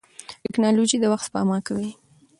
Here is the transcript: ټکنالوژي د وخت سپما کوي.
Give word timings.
ټکنالوژي 0.43 0.97
د 0.99 1.05
وخت 1.11 1.25
سپما 1.27 1.57
کوي. 1.67 1.91